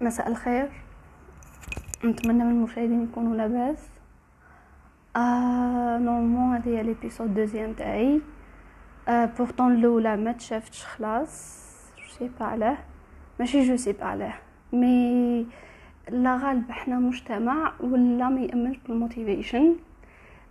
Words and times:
مساء 0.00 0.28
الخير. 0.28 0.68
نتمنى 2.04 2.44
من 2.44 2.50
المشاهدين 2.50 3.04
يكونوا 3.04 3.36
لاباس. 3.36 3.88
آه 5.16 5.98
normalement 5.98 6.56
هذه 6.56 6.68
هي 6.68 6.82
l'épisode 6.82 7.34
deuxième 7.34 7.72
تاعي. 7.72 8.20
آه 9.08 9.24
pourtant 9.24 9.74
الأولى 9.74 10.16
ما 10.16 10.32
تشافتش 10.32 10.84
خلاص. 10.84 11.62
sais 12.18 12.30
pas 12.40 12.46
علاه. 12.46 12.78
ماشي 13.40 13.62
je 13.62 13.76
sais 13.76 13.92
pas 13.92 14.04
علاه. 14.04 14.34
mais 14.72 15.46
الله 16.08 16.36
غالب 16.36 16.70
حنا 16.70 16.98
مجتمع 16.98 17.72
ولا 17.80 18.28
ما 18.28 18.40
يأمنش 18.40 18.76
بال 18.76 18.93
motivation 18.93 19.76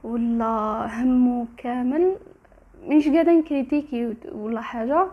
ولا 0.04 0.88
همو 0.93 1.48
كامل. 1.57 2.16
مش 2.84 3.07
قاعدة 3.07 3.32
نكريتيكي 3.32 4.16
ولا 4.32 4.62
حاجة. 4.62 5.07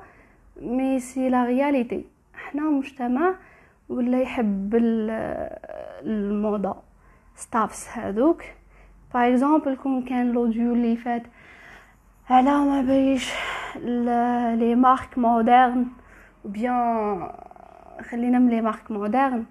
مي 0.63 1.01
سي 1.01 1.29
لا 1.29 1.45
رياليتي 1.45 2.05
حنا 2.35 2.63
مجتمع 2.63 3.35
ولا 3.93 4.21
يحب 4.21 4.75
الموضة. 6.05 6.77
ستافس 7.37 7.89
هذوك. 7.89 8.43
باغ 9.15 9.29
اكزومبل 9.29 9.77
كون 9.77 10.03
كان 10.03 10.33
لوديو 10.33 10.75
اللي 10.75 10.97
فات 10.97 11.23
على 12.31 12.51
ما 12.51 12.83
بيش 12.83 13.33
لي 14.61 14.75
مارك 14.75 15.19
مودرن 15.19 15.87
بيان 16.45 17.31
خلينا 18.11 18.39
من 18.39 18.49
لي 18.51 18.61
مارك 18.61 18.91
مودرن 18.91 19.45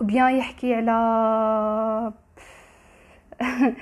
بيان 0.00 0.34
يحكي 0.34 0.74
على 0.74 2.12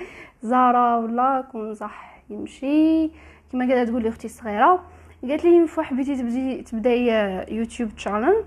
زارا 0.51 0.97
ولا 0.97 1.41
كون 1.51 1.73
صح 1.73 2.21
يمشي. 2.29 3.11
كما 3.51 3.67
قاعدة 3.67 3.85
تقول 3.89 4.03
لي 4.03 4.09
أختي 4.09 4.27
الصغيرة 4.27 4.83
قالت 5.21 5.45
لي 5.45 5.67
فوا 5.67 5.83
حبيتي 5.83 6.15
تبدي 6.15 6.61
تبداي 6.61 7.07
يوتيوب 7.55 7.95
تشانل 7.95 8.43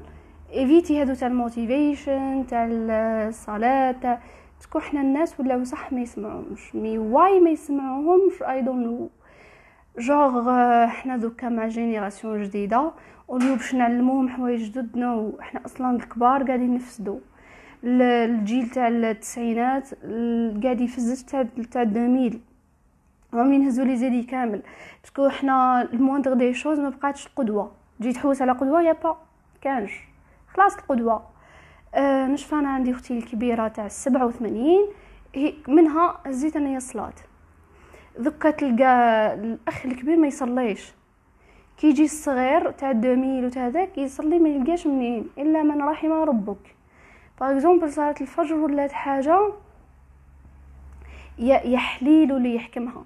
إيفيتي 0.52 1.00
هادو 1.00 1.14
تاع 1.14 1.28
الموتيفيشن 1.28 2.46
تاع 2.48 2.68
الصلاة 2.70 3.92
تاع 3.92 4.20
تكون 4.60 4.82
حنا 4.82 5.00
الناس 5.00 5.40
ولا 5.40 5.64
صح 5.64 5.92
ما 5.92 6.00
يسمعوهمش. 6.00 6.74
مي 6.74 6.98
واي 6.98 7.40
ما 7.40 7.50
يسمعوهمش 7.50 8.42
اي 8.42 8.62
دون 8.62 8.82
نو 8.82 9.10
جوغ 9.98 10.50
حنا 10.86 11.16
دوكا 11.16 11.48
مع 11.48 11.68
جينيراسيون 11.68 12.42
جديدة 12.42 12.92
اوليو 13.30 13.54
باش 13.54 13.74
نعلموهم 13.74 14.28
حوايج 14.28 14.70
جدد 14.70 14.96
نو 14.96 15.38
حنا 15.40 15.64
أصلا 15.66 15.96
الكبار 15.96 16.42
قاعدين 16.42 16.74
نفسدو. 16.74 17.18
الجيل 17.84 18.70
تاع 18.70 18.88
التسعينات 18.88 19.94
قاعد 20.62 20.80
يفزت 20.80 21.30
تاع 21.30 21.46
تاع 21.70 21.82
2000 21.82 22.40
راهم 23.34 23.52
ينهزوا 23.52 23.84
لي 23.84 23.96
زيدي 23.96 24.22
كامل. 24.22 24.62
باسكو 25.02 25.28
حنا 25.28 25.82
الموندغ 25.82 26.34
دي 26.34 26.54
شوز 26.54 26.80
ما 26.80 26.88
بقاتش 26.88 27.26
القدوة. 27.26 27.72
تجي 28.00 28.12
تحوس 28.12 28.42
على 28.42 28.52
قدوة 28.52 28.82
يا 28.82 28.92
با 28.92 29.16
كانش. 29.60 30.08
خلاص 30.54 30.76
القدوة. 30.76 31.22
آه 31.94 32.26
نشفى 32.26 32.54
أنا 32.54 32.68
عندي 32.68 32.90
أختي 32.90 33.18
الكبيرة 33.18 33.68
تاع 33.68 33.86
السبعة 33.86 34.32
هي 35.34 35.54
منها 35.68 36.20
هزيت 36.26 36.56
انايا 36.56 36.76
الصلاه 36.76 37.12
ذكا 38.20 38.50
تلقى 38.50 39.34
الأخ 39.34 39.86
الكبير 39.86 40.16
ما 40.16 40.26
يصليش. 40.26 40.92
كي 41.76 41.86
يجي 41.86 42.04
الصغير 42.04 42.70
تاع 42.70 42.90
2000 42.90 43.46
وتاع 43.46 43.66
هذاك 43.66 43.98
يصلي 43.98 44.38
ما 44.38 44.48
يلقاش 44.48 44.86
منين 44.86 45.28
إلا 45.38 45.62
من 45.62 45.82
رحم 45.82 46.12
ربك. 46.12 46.76
par 47.40 47.52
exemple 47.52 47.92
صلاه 47.92 48.14
الفجر 48.20 48.54
ولات 48.54 48.92
حاجة 48.92 49.52
يحليل 51.38 52.32
اللي 52.32 52.54
يحكمها. 52.54 53.04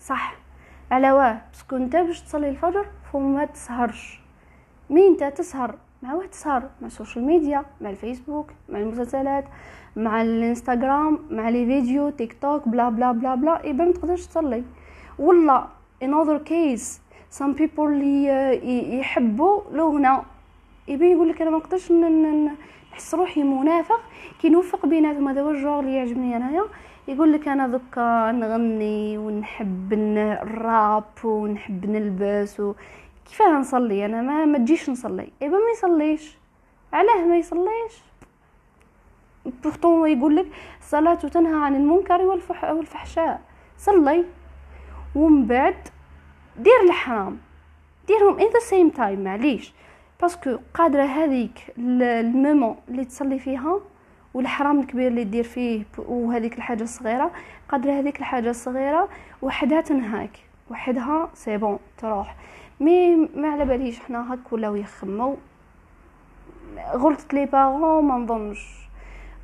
صح. 0.00 0.34
على 0.90 1.12
واه 1.12 1.40
parce 1.52 1.67
que 1.67 1.76
انت 1.76 1.96
باش 1.96 2.20
تصلي 2.20 2.48
الفجر 2.48 2.86
فما 3.12 3.44
تسهرش. 3.44 4.20
مين 4.90 5.12
انت 5.12 5.38
تسهر؟ 5.38 5.74
مع 6.02 6.14
واحد 6.14 6.28
تسهر 6.28 6.62
مع 6.80 6.86
ال 6.86 6.91
social 6.91 7.24
media 7.24 7.64
مع 7.80 7.90
الفيسبوك 7.90 8.50
مع 8.68 8.78
المسلسلات 8.78 9.44
مع 9.96 10.22
الانستغرام 10.22 11.18
مع 11.30 11.48
les 11.48 11.66
vidéos 11.66 12.10
TikTok 12.10 12.36
bla 12.42 12.68
bla 12.68 12.88
bla 12.88 13.12
bla 13.12 13.34
et 13.34 13.64
ben 13.64 13.84
ما 13.84 13.92
تقدرش 13.92 14.26
تصلي. 14.26 14.64
ولا 15.18 15.66
other 16.02 16.48
case 16.48 17.00
some 17.38 17.58
people 17.58 17.80
اللي 17.80 18.98
يحبوا 18.98 19.60
لغنا 19.72 20.22
يبي 20.88 21.12
يقول 21.12 21.28
لك 21.28 21.42
أنا 21.42 21.50
ما 21.50 21.58
نقدرش 21.58 21.92
نحس 21.92 23.14
روحي 23.14 23.42
منافق. 23.42 24.00
كي 24.40 24.48
نوفق 24.48 24.86
بيناتهم 24.86 25.28
هذا 25.28 25.42
هو 25.42 25.50
الجور 25.50 25.80
اللي 25.80 25.96
يعجبني 25.96 26.36
أنايا. 26.36 26.64
يقول 27.08 27.32
لك 27.32 27.48
أنا 27.48 27.68
دوكا 27.68 28.32
نغني 28.32 29.18
ونحب 29.18 29.92
الراب 29.92 31.04
ونحب 31.24 31.86
نلبس 31.86 32.60
و 32.60 32.74
كيفاه 33.28 33.58
نصلي؟ 33.58 34.06
أنا 34.06 34.22
ما 34.22 34.44
ما 34.44 34.58
تجيش 34.58 34.90
نصلي. 34.90 35.32
ايبا 35.42 35.56
ما 35.56 35.70
يصليش. 35.72 36.38
علاه 36.92 37.24
ما 37.26 37.36
يصليش. 37.36 38.02
بورتون 39.62 40.10
يقول 40.10 40.36
لك 40.36 40.46
الصلاة 40.80 41.14
تنهى 41.14 41.64
عن 41.64 41.76
المنكر 41.76 42.22
والفحشاء. 42.62 43.40
صلي. 43.78 44.24
ومن 45.14 45.46
بعد 45.46 45.88
دير 46.56 46.80
الحرام. 46.84 47.38
ديرهم 48.06 48.38
in 48.38 48.46
the 48.46 48.60
same 48.60 48.88
time 48.88 49.24
معليش. 49.24 49.72
parce 50.20 50.44
que 50.44 50.58
قادرة 50.74 51.02
هذيك 51.02 51.74
ال 51.78 51.92
moment 51.92 52.76
اللي 52.88 53.04
تصلي 53.04 53.38
فيها 53.38 53.80
والحرام 54.34 54.80
الكبير 54.80 55.08
اللي 55.08 55.24
دير 55.24 55.44
فيه 55.44 55.84
وهذيك 55.98 56.56
الحاجة 56.56 56.82
الصغيرة 56.82 57.30
قادرة 57.68 57.92
هذيك 57.92 58.18
الحاجة 58.18 58.50
الصغيرة 58.50 59.08
وحدها 59.42 59.80
تنهاك. 59.80 60.47
وحدها 60.70 61.28
c'est 61.34 61.56
bon 61.56 61.78
تروح. 61.98 62.36
mais 62.80 63.16
ما 63.16 63.48
على 63.48 63.64
باليش 63.64 64.00
حنا 64.00 64.32
هاك 64.32 64.52
ولاو 64.52 64.74
يخمو. 64.74 65.36
غلطت 66.94 67.34
les 67.34 67.46
parents 67.46 68.04
ما 68.04 68.16
نظنش. 68.18 68.88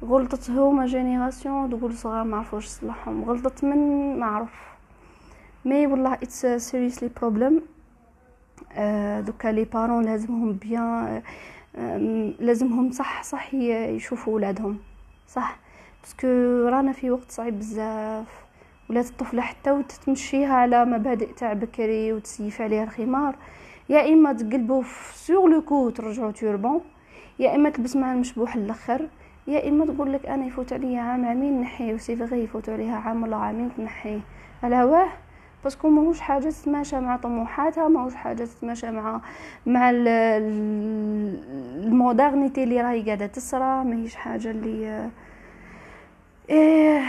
غلطت 0.05 0.51
هما 0.51 0.87
génération 0.87 1.71
تقول 1.71 1.95
صغار 1.95 2.25
ما 2.25 2.37
عرفوش 2.37 2.67
يصلحهم 2.67 3.25
غلطت 3.25 3.65
من 3.65 4.19
ما 4.19 4.27
عرف. 4.27 4.75
mais 5.65 5.87
والله 5.87 6.15
it's 6.15 6.47
seriously 6.47 7.11
problem 7.21 7.63
دوكا 9.27 9.49
les 9.49 9.65
parents 9.65 10.05
لازمهم 10.05 10.53
bien 10.53 11.23
لازمهم 12.41 12.91
صح 12.91 13.23
صح 13.23 13.55
يشوفوا 13.55 14.35
ولادهم. 14.35 14.79
صح. 15.29 15.57
parce 16.03 16.18
que 16.18 16.27
رانا 16.69 16.93
في 16.93 17.11
وقت 17.11 17.31
صعيب 17.31 17.59
بزاف. 17.59 18.45
ولات 18.91 19.07
الطفله 19.11 19.43
حتى 19.43 19.71
وتتمشيها 19.71 20.55
على 20.55 20.85
مبادئ 20.85 21.33
تاع 21.33 21.53
بكري 21.53 22.13
وتسيف 22.13 22.61
عليها 22.61 22.85
الخمار. 22.85 23.35
يا 23.89 24.13
إما 24.13 24.33
تقلبوا 24.33 24.83
sur 25.15 25.51
le 25.51 25.63
coup 25.63 25.91
ترجعوا 25.91 26.31
turban 26.31 26.81
يا 27.39 27.55
إما 27.57 27.71
تلبس 27.71 27.97
مع 27.97 28.13
المشبوح 28.13 28.55
الأخر 28.57 29.09
يا 29.47 29.69
إما 29.69 29.87
تقول 29.87 30.13
لك 30.13 30.27
أنا 30.27 30.47
يفوت 30.47 30.73
عليا 30.73 31.01
عام 31.01 31.25
عامين 31.25 31.61
نحيه 31.61 31.95
و 31.95 31.98
c'est 31.98 32.17
vrai 32.17 32.45
يفوت 32.45 32.69
عليها 32.69 32.97
عام 32.97 33.23
ولا 33.23 33.37
عامين 33.37 33.71
تنحيه 33.77 34.21
على 34.63 34.85
واه؟ 34.85 35.09
parce 35.65 35.80
que 35.80 35.89
ماهوش 35.89 36.21
حاجة 36.21 36.49
تتماشى 36.49 37.01
مع 37.01 37.17
طموحاتها 37.17 37.89
ماهوش 37.89 38.15
حاجة 38.15 38.45
تتماشى 38.45 38.91
مع 38.91 39.21
مع 39.67 39.91
ال 41.85 41.93
modernité 41.93 42.65
اللي 42.65 42.81
راهي 42.81 43.03
قاعدة 43.03 43.27
تسرى 43.27 43.85
ماهيش 43.85 44.15
حاجة 44.15 44.51
اللي 44.51 45.11
إيه. 46.51 47.03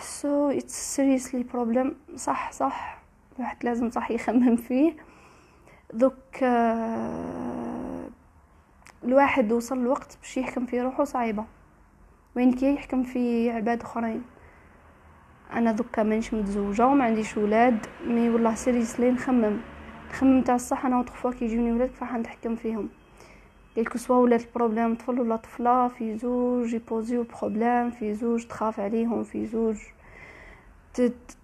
so 0.00 0.50
it's 0.50 0.96
seriously 0.96 1.42
problem 1.42 1.96
صح 2.16 2.52
صح. 2.52 2.98
الواحد 3.36 3.64
لازم 3.64 3.90
صح 3.90 4.10
يخمم 4.10 4.56
فيه. 4.56 4.96
دوك 5.94 6.42
الواحد 9.04 9.52
وصل 9.52 9.78
الوقت 9.78 10.18
باش 10.22 10.36
يحكم 10.36 10.66
في 10.66 10.80
روحه 10.80 11.04
صعيبة. 11.04 11.44
وين 12.36 12.52
كي 12.52 12.74
يحكم 12.74 13.02
في 13.02 13.50
عباد 13.50 13.82
أخرين. 13.82 14.22
أنا 15.52 15.72
دوكا 15.72 16.02
مانيش 16.02 16.34
متزوجة 16.34 16.86
وما 16.86 17.04
عنديش 17.04 17.36
ولاد 17.36 17.86
mais 18.06 18.30
والله 18.30 18.54
seriously 18.54 19.10
نخمم. 19.10 19.60
نخمم 20.10 20.42
تاع 20.42 20.54
الصح 20.54 20.86
أنا 20.86 20.98
وطفوا 20.98 21.30
كي 21.30 21.44
يجوني 21.44 21.72
ولاد 21.72 21.88
كيفاش 21.88 22.10
نتحكم 22.12 22.56
فيهم. 22.56 22.88
quel 23.80 23.90
que 23.90 23.98
soit 23.98 24.16
ولات 24.16 24.44
ال 24.44 24.50
problème 24.50 24.94
طفل 24.94 25.20
ولا 25.20 25.36
طفله 25.36 25.88
في 25.88 26.18
زوج 26.18 26.74
يبوزيو 26.74 27.22
problème 27.22 27.90
في 27.90 28.14
زوج 28.14 28.46
تخاف 28.46 28.80
عليهم 28.80 29.22
في 29.22 29.46
زوج 29.46 29.76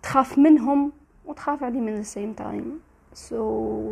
تخاف 0.03 0.39
منهم 0.39 0.93
وتخاف 1.25 1.63
عليه 1.63 1.81
من 1.81 1.97
ال 1.97 2.04
same 2.04 2.33
time 2.33 2.81
so 3.13 3.91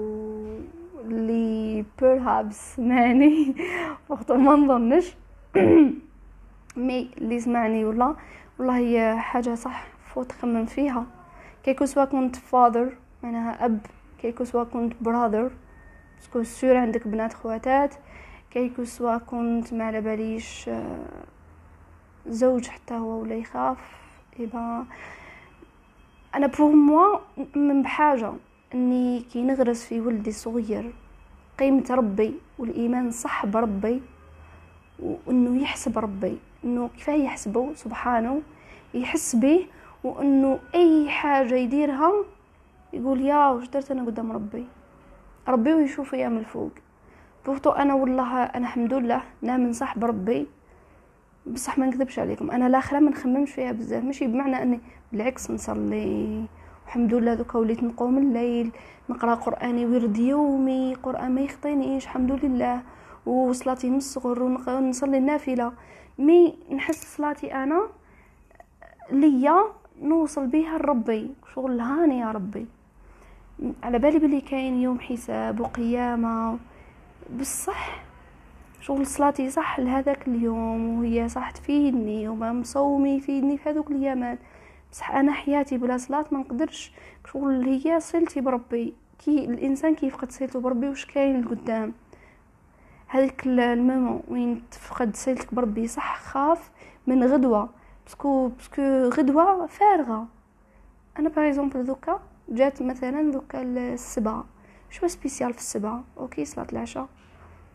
اللي 1.05 1.85
perhaps 2.01 2.79
ماني 2.79 3.55
وقت 4.09 4.33
ما 4.33 4.57
نظنش 4.57 5.15
مي 6.77 7.11
اللي 7.19 7.41
سمعني 7.41 7.85
ولا 7.85 8.17
والله 8.59 8.77
هي 8.77 9.17
حاجة 9.19 9.55
صح 9.55 9.87
فوت 10.15 10.31
تخمم 10.31 10.67
فيها 10.67 11.07
كيكو 11.63 11.85
سوا 11.85 12.05
كنت 12.05 12.37
فاذر 12.37 12.93
معناها 13.23 13.65
اب 13.65 13.79
كيكو 14.19 14.45
سوا 14.45 14.65
كنت 14.65 14.93
براذر 15.01 15.51
باسكو 16.17 16.43
سور 16.43 16.77
عندك 16.77 17.09
بنات 17.09 17.33
خواتات 17.33 17.95
كيكو 18.55 18.85
سوا 18.85 19.19
كنت 19.19 19.73
ما 19.75 19.85
على 19.85 20.01
باليش 20.01 20.71
زوج 22.27 22.67
حتى 22.67 22.95
هو 22.95 23.23
ولا 23.23 23.35
يخاف 23.35 23.79
يبا 24.39 24.85
أنا 26.35 26.47
بوغ 26.47 26.71
موا 26.71 27.19
من 27.57 27.83
بحاجة 27.83 28.33
إني 28.75 29.21
كي 29.21 29.43
نغرس 29.43 29.85
في 29.85 30.01
ولدي 30.01 30.31
الصغير 30.31 30.93
قيمة 31.59 31.85
ربي 31.91 32.35
والإيمان 32.59 33.11
صح 33.11 33.47
بربي 33.47 34.03
وإنه 34.99 35.63
يحسب 35.63 35.99
ربي 35.99 36.39
إنه 36.65 36.91
كفايه 36.99 37.25
يحسبه؟ 37.25 37.75
سبحانه 37.75 38.43
يحس 38.95 39.37
به 39.37 39.67
وإنه 40.05 40.59
أي 40.75 41.11
حاجة 41.11 41.55
يديرها 41.55 42.13
يقول 42.93 43.21
يا 43.21 43.49
وش 43.49 43.69
درت 43.69 43.91
أنا 43.91 44.05
قدام 44.05 44.33
ربي؟ 44.33 44.67
ربي 45.49 45.75
ويشوف 45.75 46.13
يا 46.13 46.29
من 46.29 46.39
الفوق 46.39 46.84
بوقتو 47.47 47.71
أنا 47.71 47.95
والله 47.95 48.43
أنا 48.43 48.67
الحمد 48.67 48.95
لله 48.95 49.23
نامن 49.43 49.73
صح 49.73 49.99
بربي 49.99 50.47
بصح 51.47 51.79
ما 51.79 51.87
نكذبش 51.87 52.19
عليكم 52.19 52.51
أنا 52.51 52.67
الاخره 52.67 52.99
ما 52.99 53.11
نخممش 53.11 53.51
فيها 53.51 53.73
بزاف. 53.73 54.05
ماشي 54.05 54.27
بمعنى 54.27 54.63
أني 54.63 54.81
بالعكس 55.13 55.51
نصلي. 55.51 56.45
الحمد 56.87 57.15
لله 57.15 57.35
دوكا 57.35 57.59
وليت 57.59 57.83
نقوم 57.83 58.19
الليل 58.19 58.73
نقرأ 59.11 59.35
قرآني 59.35 59.87
ورد 59.87 60.19
يومي 60.19 60.95
قرآن 60.95 61.35
ما 61.35 61.41
يخطينيش 61.41 62.05
الحمد 62.05 62.33
لله. 62.45 62.83
وصلاتي 63.27 63.91
من 63.91 63.97
الصغر 63.97 64.43
ونصلي 64.43 65.19
النافلة. 65.19 65.73
مي 66.19 66.55
نحس 66.73 67.17
صلاتي 67.17 67.55
أنا 67.55 67.81
ليا 69.11 69.65
نوصل 70.03 70.47
بيها 70.47 70.79
لربي 70.79 71.31
شغل 71.55 71.81
هاني 71.81 72.19
يا 72.19 72.31
ربي. 72.31 72.67
على 73.83 73.99
بالي 73.99 74.19
بلي 74.19 74.41
كاين 74.41 74.81
يوم 74.83 75.01
حساب 75.01 75.61
وقيامة 75.61 76.59
بصح 77.31 78.05
شغل 78.81 79.07
صلاتي 79.07 79.51
صح 79.51 79.81
لهذاك 79.81 80.29
اليوم 80.29 80.99
وهي 80.99 81.29
صح 81.29 81.51
تفيدني 81.51 82.29
وما 82.29 82.53
مصومي 82.53 83.17
يفيدني 83.17 83.59
في 83.59 83.69
هذوك 83.69 83.91
الايامات 83.91 84.39
بصح 84.93 85.11
أنا 85.11 85.33
حياتي 85.33 85.79
بلا 85.79 85.97
صلاة 85.97 86.25
ما 86.31 86.39
نقدرش. 86.39 86.93
شغل 87.33 87.65
هي 87.65 88.01
صلتي 88.01 88.41
بربي. 88.41 88.95
كي 89.19 89.45
الإنسان 89.45 89.95
كيفقد 89.95 90.33
صلته 90.33 90.61
بربي 90.61 90.89
واش 90.89 91.07
كاين 91.07 91.41
لقدام؟ 91.41 91.93
هذيك 93.09 93.47
ال 93.47 93.58
moment 93.58 94.23
وين 94.29 94.63
تفقد 94.71 95.17
صلتك 95.17 95.55
بربي 95.55 95.87
صح 95.87 96.19
خاف 96.21 96.71
من 97.07 97.25
غدوة. 97.25 97.69
parce 98.05 98.32
que 98.32 98.49
parce 98.49 98.70
que 98.70 98.83
غدوة 99.09 99.67
فارغة. 99.67 100.27
أنا 101.19 101.29
par 101.29 101.83
دوكا 101.83 102.21
جات 102.49 102.83
مثلا 102.83 103.33
دوكا 103.33 103.63
السبعة. 103.63 104.45
شو 104.95 105.07
spécial 105.07 105.53
في 105.53 105.59
السبعة؟ 105.59 106.05
OK 106.19 106.45
صلاة 106.45 106.67
العشاء. 106.73 107.09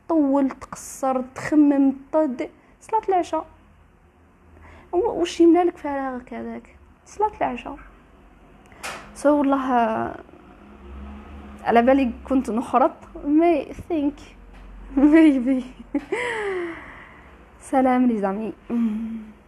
طول 0.09 0.49
تقصر 0.49 1.21
تخمم 1.35 1.93
طد 2.11 2.49
صلاة 2.81 3.01
العشاء. 3.09 3.45
وش 4.93 5.39
يملا 5.39 5.63
لك 5.63 5.77
فراغك 5.77 6.33
هذاك؟ 6.33 6.75
صلاة 7.05 7.31
العشاء. 7.37 7.77
so 9.15 9.37
والله 9.37 9.61
على 11.63 11.81
بالي 11.81 12.11
كنت 12.29 12.49
نخرط. 12.49 12.91
mais 13.25 13.73
think 13.73 14.19
maybe 14.97 15.65
سلام 17.61 18.07
les 18.07 18.17
amis. 18.17 18.53